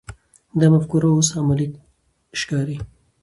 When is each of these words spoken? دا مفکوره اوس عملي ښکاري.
دا 0.59 0.67
مفکوره 0.73 1.07
اوس 1.11 1.29
عملي 1.39 1.67
ښکاري. 2.39 2.77